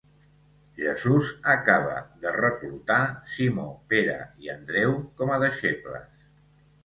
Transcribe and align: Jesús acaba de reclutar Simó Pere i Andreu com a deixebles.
Jesús 0.77 1.27
acaba 1.55 1.97
de 2.23 2.31
reclutar 2.37 3.03
Simó 3.33 3.67
Pere 3.93 4.17
i 4.47 4.51
Andreu 4.57 4.95
com 5.21 5.35
a 5.35 5.41
deixebles. 5.47 6.09